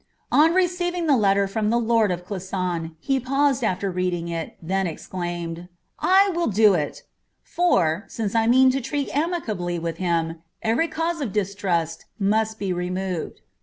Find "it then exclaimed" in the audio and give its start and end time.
4.29-5.69